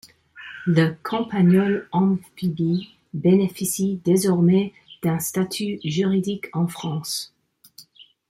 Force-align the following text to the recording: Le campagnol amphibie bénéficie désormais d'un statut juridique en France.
Le 0.65 0.95
campagnol 1.03 1.87
amphibie 1.91 2.89
bénéficie 3.13 4.01
désormais 4.03 4.73
d'un 5.03 5.19
statut 5.19 5.79
juridique 5.83 6.47
en 6.53 6.67
France. 6.67 7.35